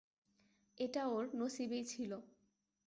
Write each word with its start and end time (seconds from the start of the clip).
এটা 0.77 1.01
ওর 1.07 1.23
নসিবেই 1.35 1.83
ছিল। 1.85 2.11